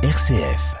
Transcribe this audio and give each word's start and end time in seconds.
RCF. 0.00 0.76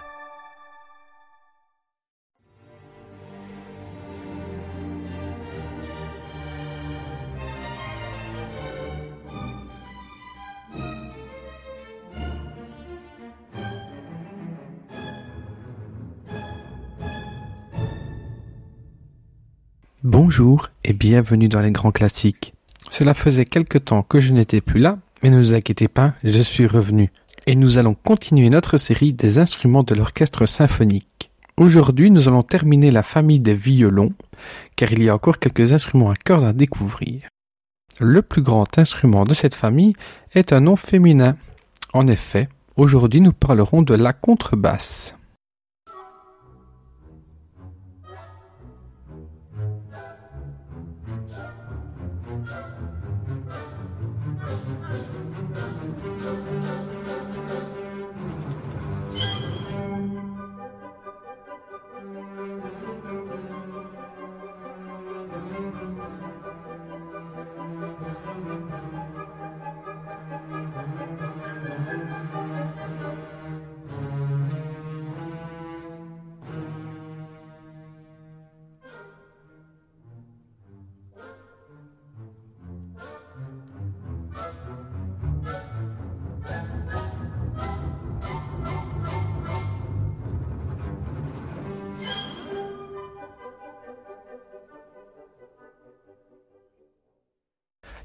Bonjour 20.04 20.70
et 20.84 20.92
bienvenue 20.92 21.48
dans 21.48 21.60
les 21.60 21.72
grands 21.72 21.90
classiques. 21.90 22.54
Cela 22.92 23.14
faisait 23.14 23.44
quelque 23.44 23.78
temps 23.78 24.04
que 24.04 24.20
je 24.20 24.32
n'étais 24.32 24.60
plus 24.60 24.78
là, 24.78 24.98
mais 25.24 25.30
ne 25.30 25.38
vous 25.38 25.54
inquiétez 25.54 25.88
pas, 25.88 26.14
je 26.22 26.40
suis 26.40 26.68
revenu. 26.68 27.10
Et 27.48 27.54
nous 27.54 27.78
allons 27.78 27.94
continuer 27.94 28.50
notre 28.50 28.76
série 28.76 29.14
des 29.14 29.38
instruments 29.38 29.82
de 29.82 29.94
l'orchestre 29.94 30.44
symphonique. 30.44 31.30
Aujourd'hui, 31.56 32.10
nous 32.10 32.28
allons 32.28 32.42
terminer 32.42 32.90
la 32.90 33.02
famille 33.02 33.40
des 33.40 33.54
violons, 33.54 34.12
car 34.76 34.92
il 34.92 35.02
y 35.02 35.08
a 35.08 35.14
encore 35.14 35.38
quelques 35.38 35.72
instruments 35.72 36.10
à 36.10 36.14
cordes 36.14 36.44
à 36.44 36.52
découvrir. 36.52 37.22
Le 38.00 38.20
plus 38.20 38.42
grand 38.42 38.76
instrument 38.76 39.24
de 39.24 39.32
cette 39.32 39.54
famille 39.54 39.94
est 40.34 40.52
un 40.52 40.60
nom 40.60 40.76
féminin. 40.76 41.38
En 41.94 42.06
effet, 42.06 42.50
aujourd'hui 42.76 43.22
nous 43.22 43.32
parlerons 43.32 43.80
de 43.80 43.94
la 43.94 44.12
contrebasse. 44.12 45.17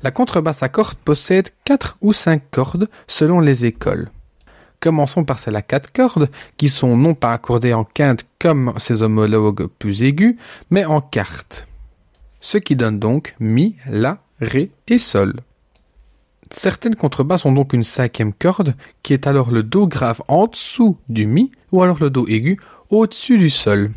La 0.03 0.11
contrebasse 0.11 0.61
à 0.63 0.67
cordes 0.69 0.97
possède 0.97 1.49
quatre 1.63 1.95
ou 2.01 2.11
cinq 2.11 2.43
cordes 2.51 2.89
selon 3.07 3.39
les 3.39 3.63
écoles. 3.63 4.11
Commençons 4.81 5.23
par 5.23 5.39
celle 5.39 5.55
à 5.55 5.61
quatre 5.61 5.93
cordes, 5.93 6.29
qui 6.57 6.67
sont 6.67 6.97
non 6.97 7.15
pas 7.15 7.31
accordées 7.31 7.73
en 7.73 7.85
quinte 7.85 8.25
comme 8.37 8.73
ses 8.75 9.01
homologues 9.01 9.67
plus 9.79 10.03
aigus, 10.03 10.35
mais 10.69 10.83
en 10.83 10.99
quarte. 10.99 11.69
Ce 12.41 12.57
qui 12.57 12.75
donne 12.75 12.99
donc 12.99 13.33
mi, 13.39 13.77
la, 13.87 14.17
ré 14.41 14.71
et 14.89 14.99
sol. 14.99 15.35
Certaines 16.51 16.97
contrebasses 16.97 17.45
ont 17.45 17.53
donc 17.53 17.71
une 17.71 17.85
cinquième 17.85 18.33
corde, 18.33 18.75
qui 19.03 19.13
est 19.13 19.25
alors 19.25 19.51
le 19.51 19.63
do 19.63 19.87
grave 19.87 20.21
en 20.27 20.47
dessous 20.47 20.97
du 21.07 21.25
mi, 21.25 21.49
ou 21.71 21.81
alors 21.81 21.99
le 22.01 22.09
do 22.09 22.27
aigu 22.27 22.59
au-dessus 22.89 23.37
du 23.37 23.49
sol. 23.49 23.91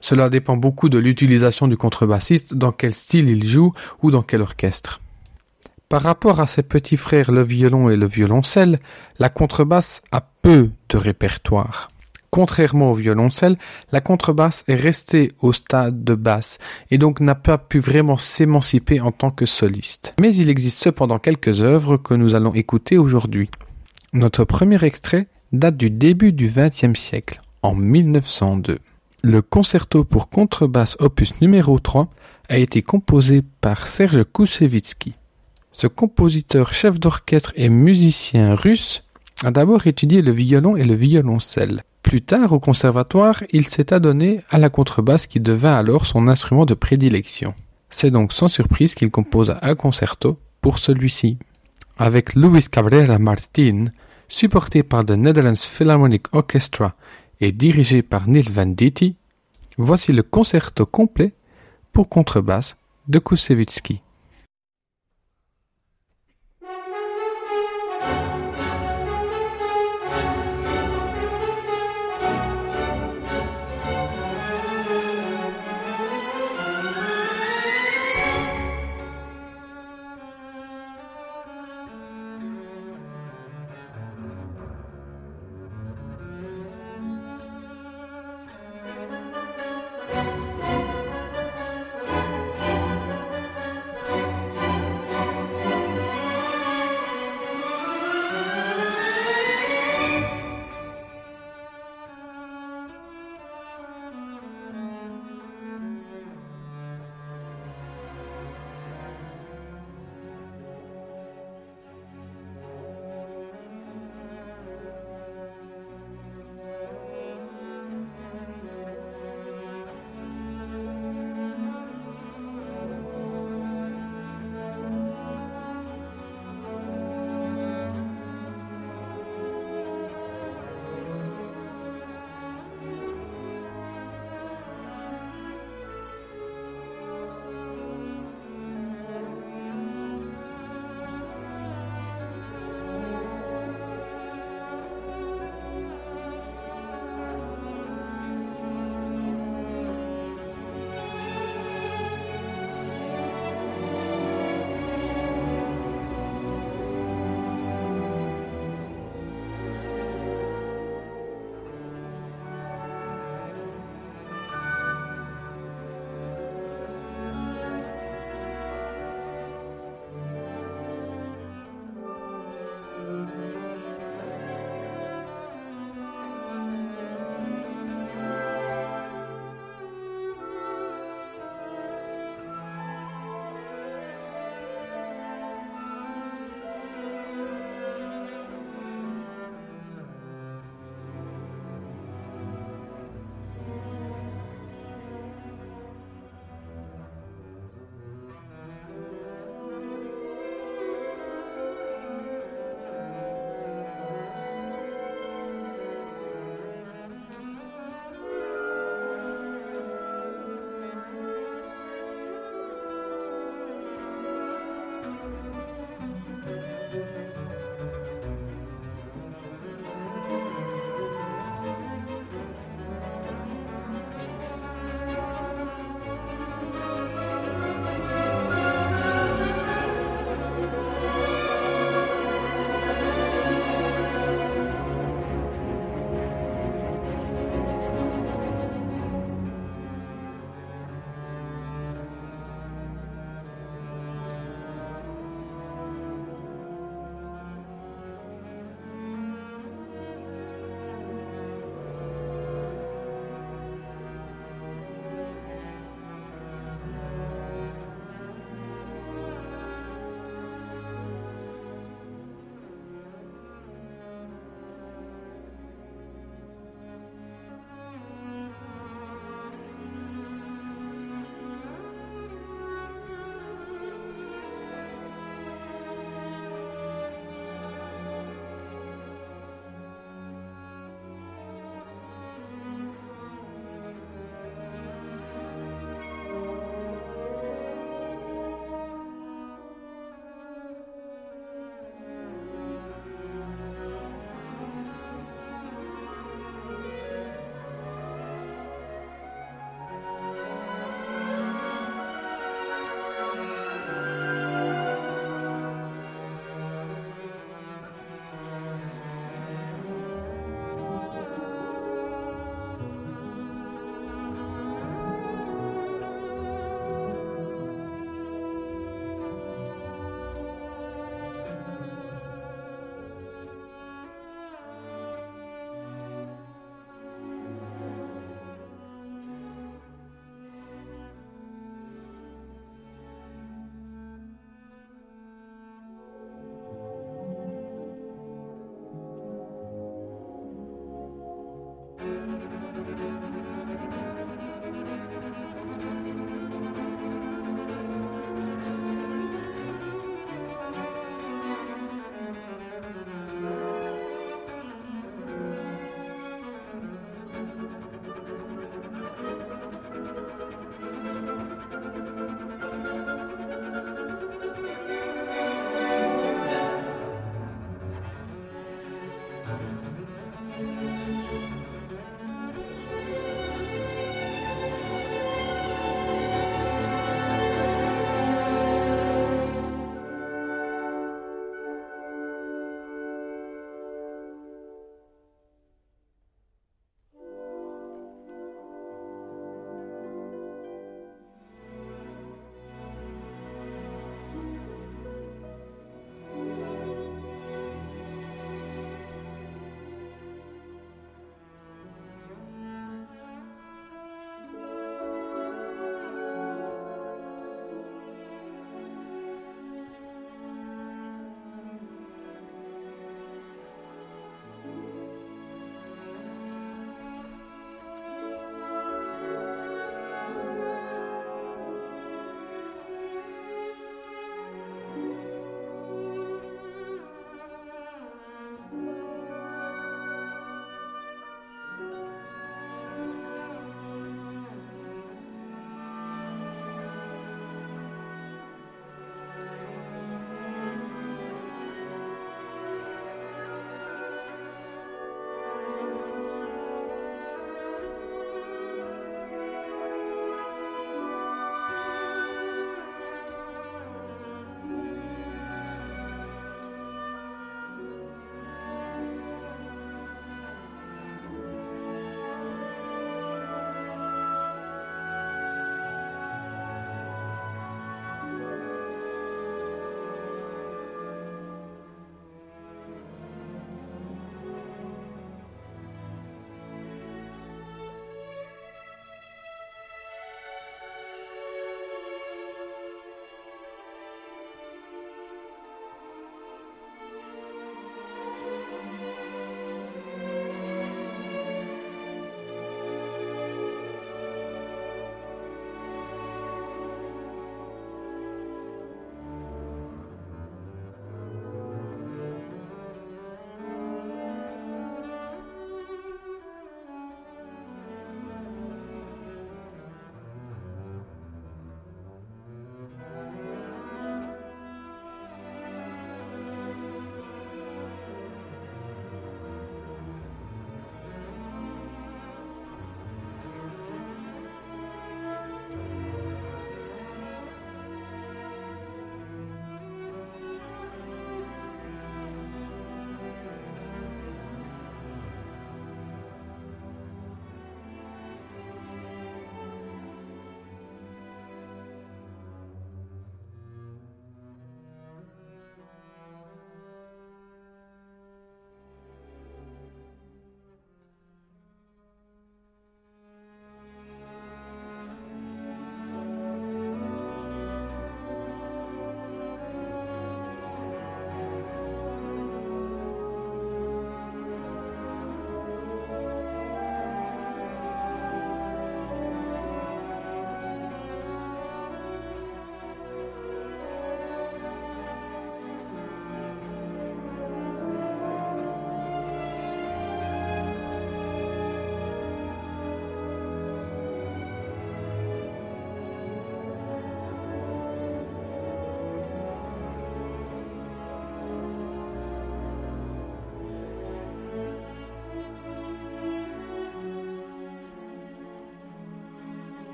Cela 0.00 0.30
dépend 0.30 0.56
beaucoup 0.56 0.88
de 0.88 0.98
l'utilisation 0.98 1.68
du 1.68 1.76
contrebassiste, 1.76 2.54
dans 2.54 2.72
quel 2.72 2.92
style 2.92 3.28
il 3.30 3.46
joue 3.46 3.72
ou 4.02 4.10
dans 4.10 4.22
quel 4.22 4.42
orchestre. 4.42 5.00
Par 5.88 6.02
rapport 6.02 6.38
à 6.38 6.46
ses 6.46 6.62
petits 6.62 6.98
frères 6.98 7.32
le 7.32 7.42
violon 7.42 7.88
et 7.88 7.96
le 7.96 8.06
violoncelle, 8.06 8.78
la 9.18 9.30
contrebasse 9.30 10.02
a 10.12 10.20
peu 10.20 10.70
de 10.90 10.98
répertoire. 10.98 11.88
Contrairement 12.28 12.92
au 12.92 12.94
violoncelle, 12.94 13.56
la 13.90 14.02
contrebasse 14.02 14.64
est 14.68 14.74
restée 14.74 15.32
au 15.40 15.54
stade 15.54 16.04
de 16.04 16.14
basse 16.14 16.58
et 16.90 16.98
donc 16.98 17.20
n'a 17.20 17.34
pas 17.34 17.56
pu 17.56 17.78
vraiment 17.78 18.18
s'émanciper 18.18 19.00
en 19.00 19.12
tant 19.12 19.30
que 19.30 19.46
soliste. 19.46 20.12
Mais 20.20 20.34
il 20.34 20.50
existe 20.50 20.78
cependant 20.78 21.18
quelques 21.18 21.62
œuvres 21.62 21.96
que 21.96 22.12
nous 22.12 22.34
allons 22.34 22.52
écouter 22.52 22.98
aujourd'hui. 22.98 23.48
Notre 24.12 24.44
premier 24.44 24.84
extrait 24.84 25.28
date 25.52 25.78
du 25.78 25.88
début 25.88 26.32
du 26.34 26.52
XXe 26.54 27.00
siècle, 27.00 27.40
en 27.62 27.74
1902. 27.74 28.78
Le 29.24 29.40
concerto 29.40 30.04
pour 30.04 30.28
contrebasse 30.28 30.98
opus 31.00 31.40
numéro 31.40 31.78
3 31.78 32.10
a 32.50 32.58
été 32.58 32.82
composé 32.82 33.42
par 33.62 33.88
Serge 33.88 34.22
Koussevitzky. 34.24 35.17
Ce 35.80 35.86
compositeur, 35.86 36.72
chef 36.72 36.98
d'orchestre 36.98 37.52
et 37.54 37.68
musicien 37.68 38.56
russe 38.56 39.04
a 39.44 39.52
d'abord 39.52 39.86
étudié 39.86 40.22
le 40.22 40.32
violon 40.32 40.74
et 40.74 40.82
le 40.82 40.94
violoncelle. 40.94 41.84
Plus 42.02 42.20
tard, 42.20 42.50
au 42.50 42.58
conservatoire, 42.58 43.44
il 43.52 43.68
s'est 43.68 43.92
adonné 43.92 44.40
à 44.50 44.58
la 44.58 44.70
contrebasse 44.70 45.28
qui 45.28 45.38
devint 45.38 45.76
alors 45.76 46.04
son 46.04 46.26
instrument 46.26 46.64
de 46.64 46.74
prédilection. 46.74 47.54
C'est 47.90 48.10
donc 48.10 48.32
sans 48.32 48.48
surprise 48.48 48.96
qu'il 48.96 49.12
compose 49.12 49.54
un 49.62 49.76
concerto 49.76 50.40
pour 50.60 50.78
celui-ci. 50.78 51.38
Avec 51.96 52.34
Luis 52.34 52.66
Cabrera 52.68 53.20
Martin, 53.20 53.84
supporté 54.26 54.82
par 54.82 55.04
the 55.04 55.12
Netherlands 55.12 55.54
Philharmonic 55.54 56.24
Orchestra 56.34 56.96
et 57.40 57.52
dirigé 57.52 58.02
par 58.02 58.26
Neil 58.26 58.48
Venditti, 58.50 59.14
voici 59.76 60.12
le 60.12 60.24
concerto 60.24 60.86
complet 60.86 61.34
pour 61.92 62.08
contrebasse 62.08 62.76
de 63.06 63.20
Koussevitzky. 63.20 64.02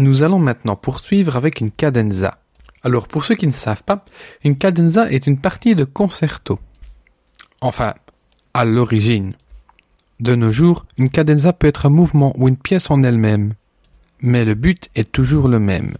Nous 0.00 0.22
allons 0.22 0.38
maintenant 0.38 0.76
poursuivre 0.76 1.36
avec 1.36 1.60
une 1.60 1.70
cadenza. 1.70 2.38
Alors 2.82 3.06
pour 3.06 3.22
ceux 3.26 3.34
qui 3.34 3.46
ne 3.46 3.52
savent 3.52 3.84
pas, 3.84 4.02
une 4.42 4.56
cadenza 4.56 5.12
est 5.12 5.26
une 5.26 5.36
partie 5.36 5.74
de 5.74 5.84
concerto. 5.84 6.58
Enfin, 7.60 7.92
à 8.54 8.64
l'origine. 8.64 9.34
De 10.18 10.34
nos 10.34 10.52
jours, 10.52 10.86
une 10.96 11.10
cadenza 11.10 11.52
peut 11.52 11.66
être 11.66 11.84
un 11.84 11.90
mouvement 11.90 12.32
ou 12.38 12.48
une 12.48 12.56
pièce 12.56 12.90
en 12.90 13.02
elle-même. 13.02 13.52
Mais 14.22 14.46
le 14.46 14.54
but 14.54 14.88
est 14.94 15.12
toujours 15.12 15.48
le 15.48 15.60
même. 15.60 15.92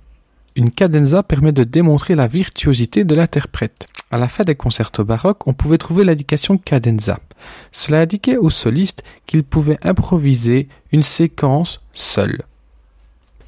Une 0.56 0.70
cadenza 0.70 1.22
permet 1.22 1.52
de 1.52 1.64
démontrer 1.64 2.14
la 2.14 2.26
virtuosité 2.26 3.04
de 3.04 3.14
l'interprète. 3.14 3.86
À 4.10 4.16
la 4.16 4.28
fin 4.28 4.44
des 4.44 4.54
concertos 4.54 5.04
baroques, 5.04 5.46
on 5.46 5.52
pouvait 5.52 5.76
trouver 5.76 6.04
l'indication 6.04 6.56
cadenza. 6.56 7.18
Cela 7.70 8.00
indiquait 8.00 8.38
au 8.38 8.48
soliste 8.48 9.04
qu'il 9.26 9.42
pouvait 9.42 9.78
improviser 9.82 10.70
une 10.90 11.02
séquence 11.02 11.82
seul. 11.92 12.38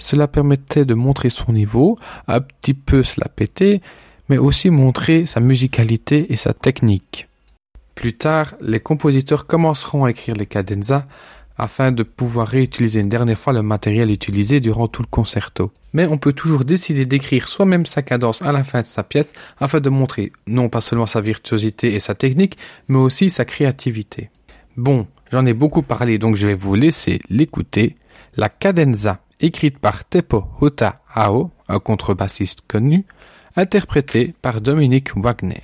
Cela 0.03 0.27
permettait 0.27 0.85
de 0.85 0.95
montrer 0.95 1.31
son 1.31 1.53
niveau, 1.53 1.97
un 2.27 2.41
petit 2.41 2.75
peu 2.75 3.05
se 3.05 3.21
la 3.21 3.29
péter, 3.29 3.81
mais 4.29 4.37
aussi 4.37 4.69
montrer 4.69 5.27
sa 5.27 5.39
musicalité 5.39 6.33
et 6.33 6.37
sa 6.37 6.53
technique. 6.53 7.29
Plus 7.95 8.15
tard, 8.15 8.55
les 8.61 8.81
compositeurs 8.81 9.47
commenceront 9.47 10.05
à 10.05 10.11
écrire 10.11 10.35
les 10.35 10.47
cadenzas 10.47 11.07
afin 11.57 11.93
de 11.93 12.03
pouvoir 12.03 12.49
réutiliser 12.49 12.99
une 12.99 13.09
dernière 13.09 13.39
fois 13.39 13.53
le 13.53 13.63
matériel 13.63 14.11
utilisé 14.11 14.59
durant 14.59 14.89
tout 14.89 15.03
le 15.03 15.09
concerto. 15.09 15.71
Mais 15.93 16.07
on 16.07 16.19
peut 16.19 16.33
toujours 16.33 16.65
décider 16.65 17.07
d'écrire 17.07 17.47
soi-même 17.47 17.87
sa 17.87 18.03
cadence 18.03 18.43
à 18.43 18.51
la 18.51 18.65
fin 18.65 18.81
de 18.83 18.87
sa 18.87 19.05
pièce 19.05 19.33
afin 19.61 19.79
de 19.79 19.89
montrer 19.89 20.33
non 20.49 20.69
pas 20.69 20.81
seulement 20.81 21.07
sa 21.07 21.21
virtuosité 21.21 21.95
et 21.95 22.01
sa 22.01 22.17
technique, 22.17 22.59
mais 22.89 22.99
aussi 22.99 23.31
sa 23.31 23.45
créativité. 23.45 24.31
Bon, 24.77 25.07
j'en 25.31 25.47
ai 25.47 25.53
beaucoup 25.53 25.83
parlé 25.83 26.19
donc 26.19 26.35
je 26.35 26.49
vais 26.49 26.55
vous 26.55 26.75
laisser 26.75 27.21
l'écouter. 27.31 27.95
La 28.35 28.49
cadenza 28.49 29.21
écrite 29.43 29.79
par 29.79 30.05
Teppo 30.05 30.45
Hota 30.61 31.03
Ao, 31.13 31.51
un 31.69 31.79
contrebassiste 31.81 32.63
connu, 32.67 33.05
interprétée 33.57 34.35
par 34.41 34.61
Dominique 34.61 35.17
Wagner. 35.17 35.63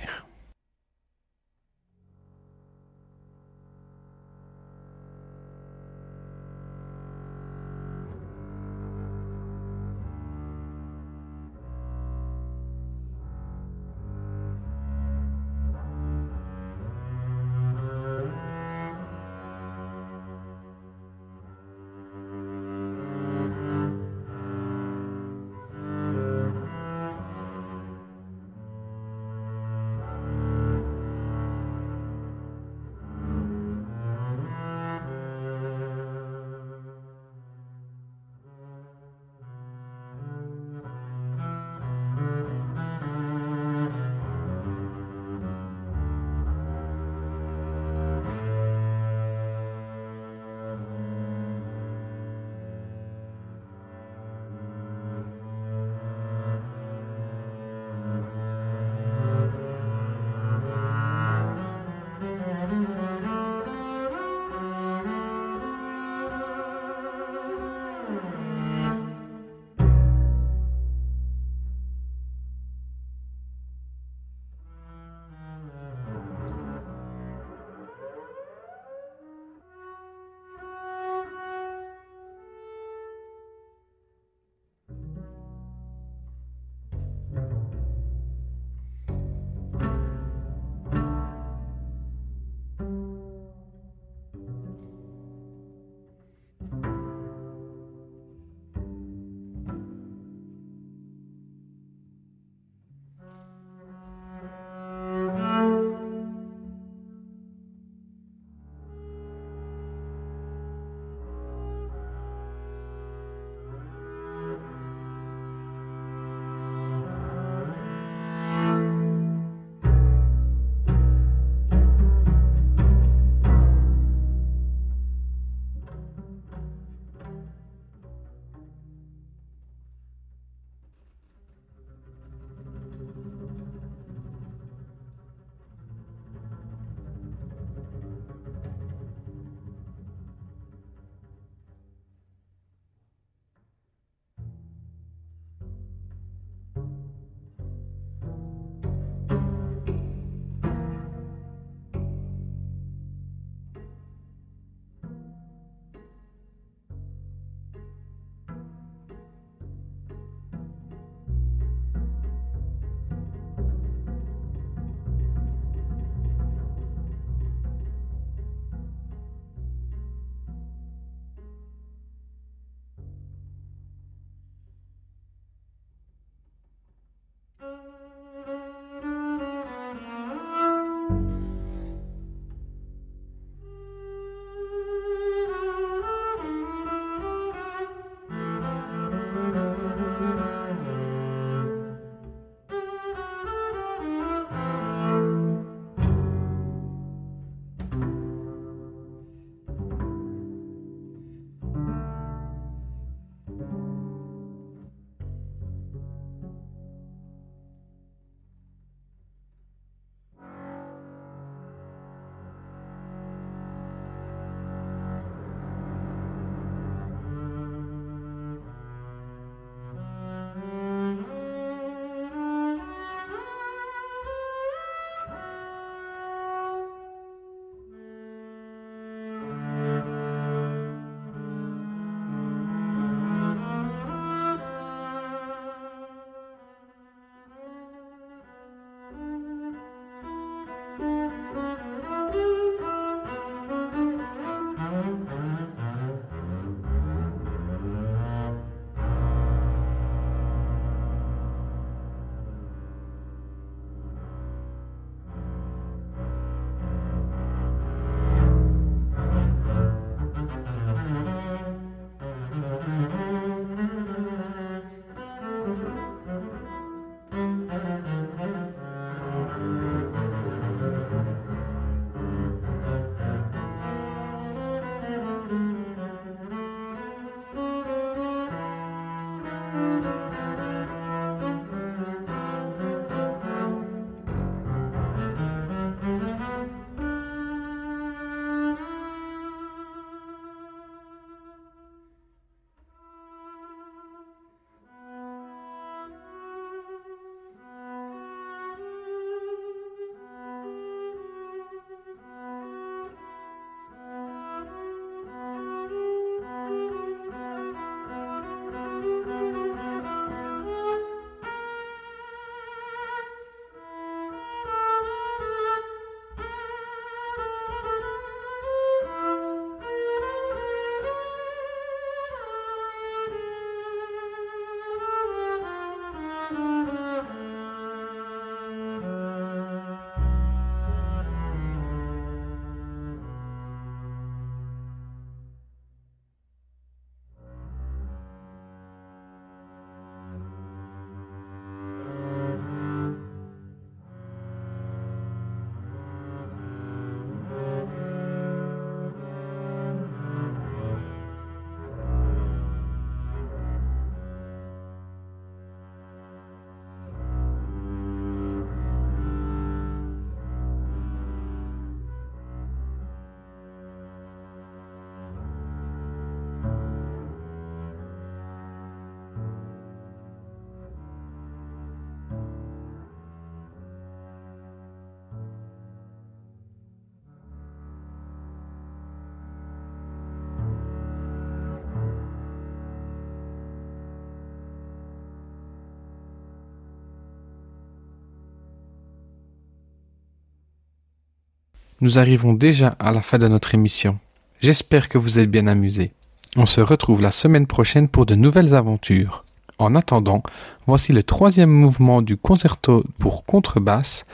Nous 392.01 392.19
arrivons 392.19 392.53
déjà 392.53 392.95
à 392.99 393.11
la 393.11 393.21
fin 393.21 393.37
de 393.37 393.47
notre 393.47 393.75
émission. 393.75 394.19
J'espère 394.61 395.09
que 395.09 395.17
vous 395.17 395.39
êtes 395.39 395.51
bien 395.51 395.67
amusés. 395.67 396.11
On 396.55 396.65
se 396.65 396.81
retrouve 396.81 397.21
la 397.21 397.31
semaine 397.31 397.67
prochaine 397.67 398.07
pour 398.07 398.25
de 398.25 398.35
nouvelles 398.35 398.73
aventures. 398.73 399.43
En 399.77 399.95
attendant, 399.95 400.43
voici 400.87 401.13
le 401.13 401.23
troisième 401.23 401.69
mouvement 401.69 402.21
du 402.21 402.35
concerto 402.35 403.05
pour 403.19 403.45
contrebasse 403.45 404.25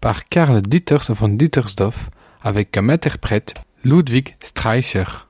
par 0.00 0.28
Karl 0.28 0.62
Dieters 0.62 1.12
von 1.12 1.28
Dietersdorf 1.28 2.10
avec 2.42 2.72
comme 2.72 2.90
interprète 2.90 3.54
Ludwig 3.84 4.36
Streicher. 4.40 5.27